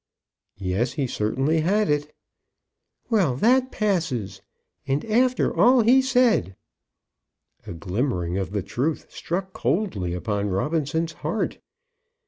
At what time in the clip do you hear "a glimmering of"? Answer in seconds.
7.67-8.49